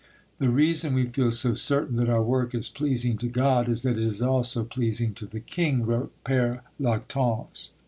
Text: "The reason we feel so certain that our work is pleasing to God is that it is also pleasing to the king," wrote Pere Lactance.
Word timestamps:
"The 0.39 0.49
reason 0.49 0.95
we 0.95 1.05
feel 1.05 1.29
so 1.29 1.53
certain 1.53 1.95
that 1.97 2.09
our 2.09 2.23
work 2.23 2.55
is 2.55 2.69
pleasing 2.69 3.19
to 3.19 3.27
God 3.27 3.69
is 3.69 3.83
that 3.83 3.99
it 3.99 4.03
is 4.03 4.19
also 4.19 4.63
pleasing 4.63 5.13
to 5.13 5.27
the 5.27 5.39
king," 5.41 5.85
wrote 5.85 6.11
Pere 6.23 6.63
Lactance. 6.79 7.69